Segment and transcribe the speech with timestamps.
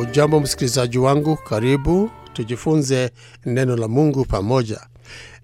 [0.00, 3.10] Ujambo msikilizaji wangu, karibu tujifunze
[3.46, 4.80] neno la Mungu pamoja.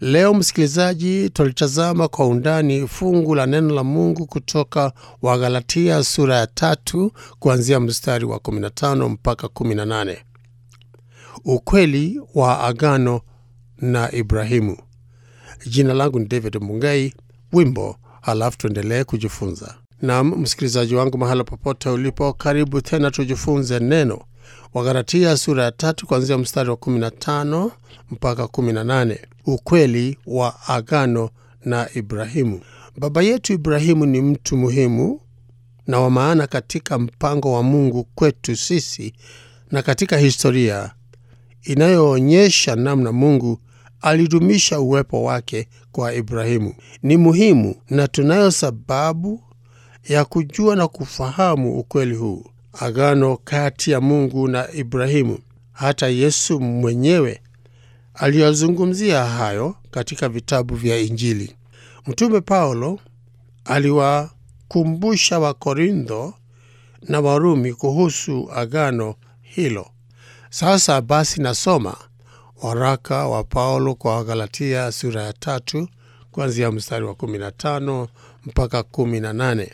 [0.01, 4.93] Leo msikilizaji, tulitazama kwa undani fungu la neno la Mungu kutoka
[5.23, 10.17] Wagalatia sura ya tatu kuanzia mstari wa 15 mpaka 18,
[11.45, 13.21] ukweli wa agano
[13.79, 14.77] na Ibrahimu.
[15.67, 17.15] Jina langu ni David Mungai,
[17.53, 19.75] wimbo halafu tuendelee kujifunza.
[20.03, 24.21] Nam msikilizaji wangu, mahala popote ulipo, karibu tena tujifunze neno.
[24.75, 27.71] Wagalatia sura ya tatu kuanzia mstari wa 15
[28.11, 31.31] mpaka 18, ukweli wa agano
[31.65, 32.61] na Ibrahimu.
[32.99, 35.21] Baba yetu Ibrahimu ni mtu muhimu
[35.87, 39.15] na wa maana katika mpango wa Mungu kwetu sisi
[39.71, 40.91] na katika historia
[41.63, 43.59] inayoonyesha namna Mungu
[44.01, 46.75] alidumisha uwepo wake kwa Ibrahimu.
[47.03, 49.41] Ni muhimu na tunayo sababu
[50.09, 55.39] ya kujua na kufahamu ukweli huu, agano kati ya Mungu na Ibrahimu.
[55.73, 57.41] Hata Yesu mwenyewe
[58.15, 61.57] aliyazungumzia hayo katika vitabu vya Injili.
[62.07, 62.99] Mtume Paulo
[63.65, 66.35] aliwakumbusha Wakorintho
[67.03, 69.87] na Warumi kuhusu agano hilo.
[70.51, 71.97] Sasa basi, nasoma
[72.63, 75.89] waraka wa Paulo kwa Wagalatia sura ya tatu
[76.31, 78.07] kuanzia mstari wa 15
[78.47, 79.69] mpaka 18.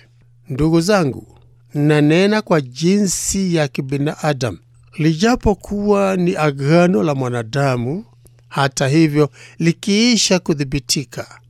[0.48, 1.35] Ndugu zangu,
[1.76, 4.58] nanena kwa jinsi ya kibinadamu,
[4.98, 8.04] lijapokuwa ni agano la mwanadamu,
[8.48, 11.40] hata hivyo likiisha kuthibitika,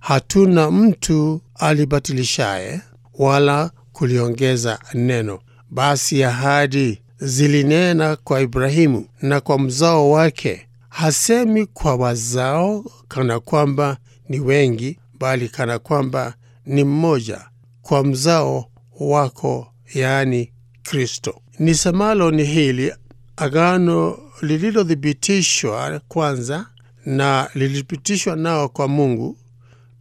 [0.00, 2.80] hatuna mtu alibatilishaye
[3.14, 5.38] wala kuliongeza neno.
[5.70, 10.68] Basi ahadi zilinena kwa Ibrahimu na kwa mzao wake.
[10.88, 13.96] Hasemi kwa wazao kana kwamba
[14.28, 16.34] ni wengi, bali kana kwamba
[16.66, 17.40] ni mmoja,
[17.82, 18.70] kwa mzao
[19.00, 21.40] wako, yaani Kristo.
[21.58, 22.92] Nisemalo ni hili:
[23.36, 26.66] agano lililothibitishwa kwanza
[27.06, 29.38] na lilithibitishwa nao kwa Mungu,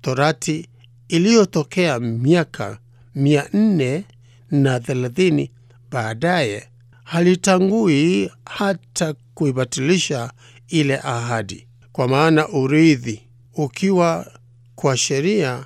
[0.01, 0.67] torati
[1.07, 2.77] iliyotokea miaka
[3.15, 4.03] mia nne
[4.51, 5.51] na thelathini
[5.91, 6.67] baadaye
[7.03, 10.31] halitangui hata kuibatilisha
[10.67, 13.21] ile ahadi, kwa maana urithi
[13.53, 14.31] ukiwa
[14.75, 15.65] kwa sheria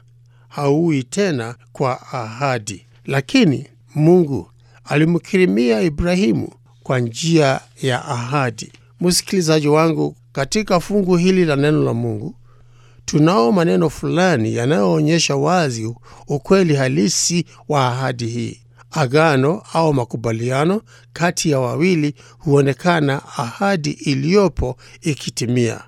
[0.49, 2.85] hauwi tena kwa ahadi.
[3.05, 4.51] Lakini Mungu
[4.85, 6.49] alimkirimia Ibrahimu
[6.83, 8.71] kwa njia ya ahadi.
[9.01, 12.35] Msikilizaji wangu, katika fungu hili la neno la Mungu
[13.05, 15.95] tunao maneno fulani yanayoonyesha wazi
[16.27, 18.61] ukweli halisi wa ahadi hii.
[18.91, 20.81] Agano au makubaliano
[21.13, 25.81] kati ya wawili huonekana ahadi iliyopo ikitimia.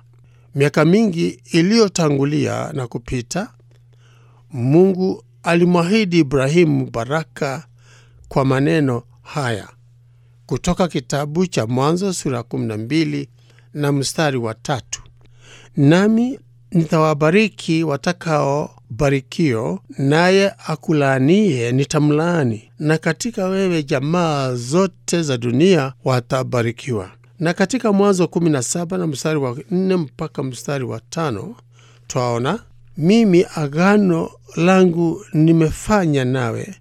[0.54, 3.50] Miaka mingi iliyotangulia na kupita,
[4.52, 7.66] Mungu alimwahidi Ibrahimu baraka
[8.28, 9.68] kwa maneno haya.
[10.46, 13.26] Kutoka kitabu cha Mwanzo sura 12
[13.74, 15.02] na mstari wa tatu:
[15.76, 16.38] nami
[16.70, 27.10] nitawabariki watakaobarikio, naye akulaanie nitamlaani, na katika wewe jamaa zote za dunia watabarikiwa.
[27.40, 31.54] Na katika Mwanzo 17 na mstari wa 4 mpaka mstari wa tano
[32.06, 32.60] twaona
[32.96, 36.74] mimi agano langu nimefanya nawe,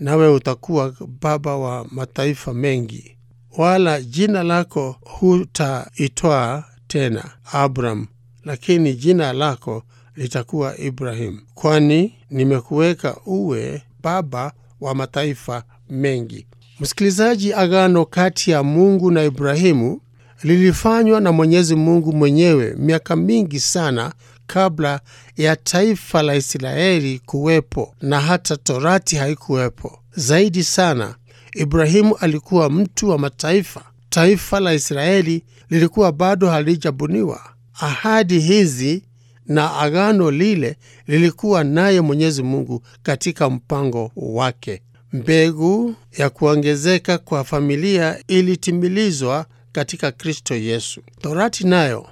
[0.00, 3.16] nawe utakuwa baba wa mataifa mengi,
[3.58, 8.06] wala jina lako hutaitwaa tena Abram,
[8.44, 9.82] lakini jina lako
[10.16, 16.46] litakuwa Ibrahimu, kwani nimekuweka uwe baba wa mataifa mengi.
[16.80, 20.00] Msikilizaji, agano kati ya Mungu na Ibrahimu
[20.42, 24.12] lilifanywa na Mwenyezi Mungu mwenyewe miaka mingi sana
[24.46, 25.00] kabla
[25.36, 29.98] ya taifa la Israeli kuwepo na hata Torati haikuwepo.
[30.16, 31.14] Zaidi sana,
[31.54, 33.82] Ibrahimu alikuwa mtu wa mataifa.
[34.10, 37.40] Taifa la Israeli lilikuwa bado halijabuniwa.
[37.80, 39.02] Ahadi hizi
[39.46, 44.82] na agano lile lilikuwa naye Mwenyezi Mungu katika mpango wake.
[45.12, 51.00] Mbegu ya kuongezeka kwa familia ilitimilizwa katika Kristo Yesu.
[51.20, 52.06] Torati nayo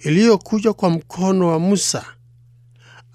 [0.00, 2.04] iliyokuja kwa mkono wa Musa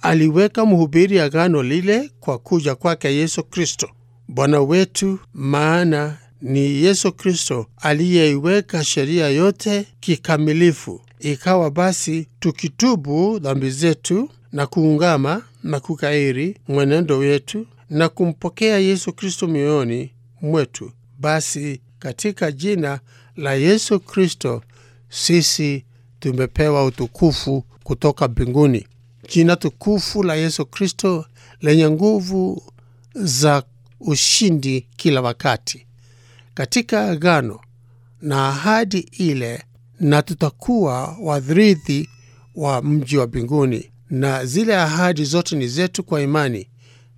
[0.02, 3.90] aliweka mhubiri agano lile kwa kuja kwake Yesu Kristo
[4.28, 11.02] Bwana wetu, maana ni Yesu Kristo aliyeiweka sheria yote kikamilifu.
[11.20, 19.48] Ikawa basi tukitubu dhambi zetu na kuungama na kukairi mwenendo wetu na kumpokea Yesu Kristo
[19.48, 23.00] mioyoni mwetu, basi katika jina
[23.38, 24.62] la Yesu Kristo
[25.10, 25.86] sisi
[26.20, 28.88] tumepewa utukufu kutoka mbinguni.
[29.30, 31.26] Jina tukufu la Yesu Kristo
[31.62, 32.64] lenye nguvu
[33.16, 33.64] za
[34.00, 35.86] ushindi kila wakati.
[36.54, 37.60] Katika agano
[38.22, 39.64] na ahadi ile,
[40.00, 42.10] na tutakuwa warithi
[42.56, 46.68] wa mji wa mbinguni, na zile ahadi zote ni zetu kwa imani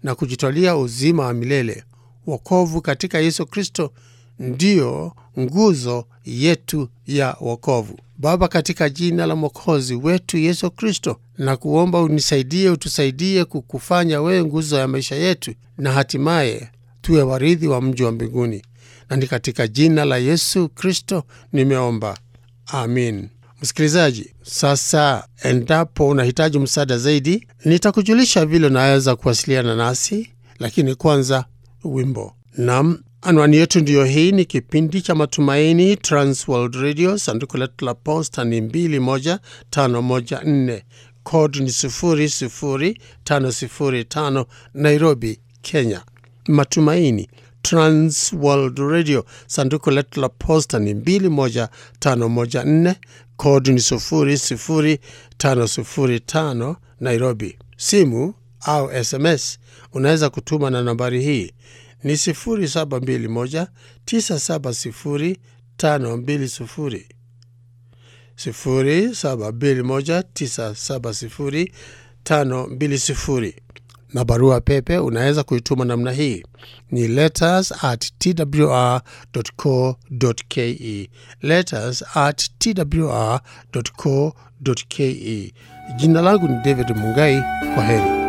[0.04, 1.84] na kujitwalia uzima wa milele.
[2.28, 3.94] Wokovu katika Yesu Kristo
[4.40, 8.00] ndiyo nguzo yetu ya wokovu.
[8.18, 14.78] Baba, katika jina la mwokozi wetu Yesu Kristo, na kuomba unisaidie, utusaidie kukufanya wewe nguzo
[14.78, 16.70] ya maisha yetu, na hatimaye
[17.02, 18.62] tuwe warithi wa mji wa mbinguni,
[19.10, 22.18] na ni katika jina la Yesu Kristo nimeomba,
[22.66, 23.30] amin.
[23.62, 31.46] Msikilizaji, sasa endapo unahitaji msaada zaidi, nitakujulisha vile unaweza kuwasiliana nasi, lakini kwanza
[31.84, 32.36] wimbo.
[32.58, 34.32] Nam, anwani yetu ndiyo hii.
[34.32, 37.18] Ni kipindi cha Matumaini, Transworld Radio.
[37.18, 40.82] Sanduku letu la posta ni 21514
[41.24, 46.02] kodi ni 00505 Nairobi, Kenya.
[46.48, 47.30] Matumaini
[47.62, 52.96] Transworld Radio, sanduku letu la posta ni 21514
[53.38, 57.58] kodi ni 00505 Nairobi.
[57.78, 58.34] Simu
[58.66, 59.60] au SMS
[59.94, 61.52] unaweza kutuma na nambari hii
[62.04, 63.68] ni 0721
[64.06, 65.36] 970
[65.78, 67.04] 520
[68.36, 71.68] 0721 970
[72.26, 73.54] 520
[74.14, 76.44] na barua pepe unaweza kuituma namna hii
[76.92, 79.00] ni letters at twr.co.ke,
[81.42, 84.34] letters at twr.co.ke.
[85.96, 87.42] Jina langu ni David Mungai.
[87.76, 88.23] Kwa heri.